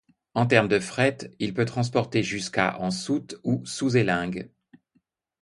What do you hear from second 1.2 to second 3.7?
il peut transporter jusqu'à en soute ou